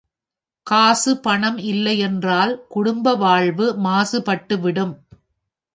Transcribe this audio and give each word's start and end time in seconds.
காசு 0.67 1.17
பணம் 1.17 1.57
இல்லை 1.57 1.99
என்றால், 1.99 2.65
குடும்ப 2.67 3.15
வாழ்வு 3.15 3.75
மாசு 3.77 4.19
பட்டுவிடும். 4.19 4.95